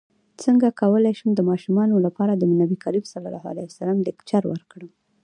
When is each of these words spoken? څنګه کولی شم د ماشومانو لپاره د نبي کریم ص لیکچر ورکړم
څنګه 0.43 0.77
کولی 0.81 1.13
شم 1.19 1.29
د 1.35 1.41
ماشومانو 1.49 1.95
لپاره 2.05 2.33
د 2.35 2.43
نبي 2.61 2.77
کریم 2.83 3.05
ص 3.11 3.13
لیکچر 4.07 4.43
ورکړم 4.47 4.89